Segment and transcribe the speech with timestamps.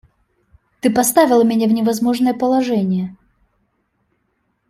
[0.81, 3.15] Ты поставила меня в невозможное положение.